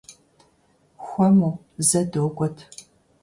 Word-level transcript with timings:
Хуэму, 1.05 1.51
зэ 1.87 2.01
догуэт! 2.11 2.57